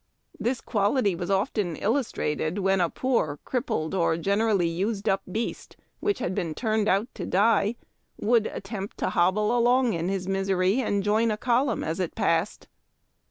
This 0.39 0.61
quality 0.61 1.13
was 1.13 1.29
often 1.29 1.75
illustrated 1.75 2.57
when 2.57 2.81
a 2.81 2.89
poor, 2.89 3.37
crippled, 3.45 3.93
or 3.93 4.17
generally 4.17 4.67
used 4.67 5.07
up 5.07 5.21
beast, 5.31 5.77
which 5.99 6.17
had 6.17 6.33
been 6.33 6.55
turned 6.55 6.89
out 6.89 7.07
to 7.13 7.23
die, 7.23 7.75
would 8.19 8.47
attempt 8.47 8.97
to 8.97 9.09
hobble 9.11 9.55
along 9.55 9.93
in 9.93 10.09
his 10.09 10.27
misery 10.27 10.81
and 10.81 11.03
join 11.03 11.29
a 11.29 11.37
column 11.37 11.83
as 11.83 11.99
it 11.99 12.15
passed. 12.15 12.67